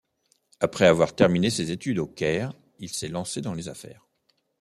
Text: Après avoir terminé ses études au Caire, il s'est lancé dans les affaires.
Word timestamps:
Après 0.59 0.87
avoir 0.87 1.13
terminé 1.15 1.51
ses 1.51 1.69
études 1.69 1.99
au 1.99 2.07
Caire, 2.07 2.53
il 2.79 2.89
s'est 2.89 3.07
lancé 3.07 3.39
dans 3.39 3.53
les 3.53 3.69
affaires. 3.69 4.07